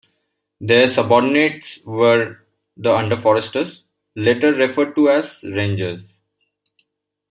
[0.59, 2.39] Their subordinates were
[2.75, 3.83] the under-foresters,
[4.15, 6.01] later referred to as rangers.